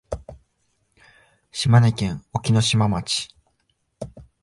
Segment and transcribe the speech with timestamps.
[1.51, 3.29] 島根県隠岐の島町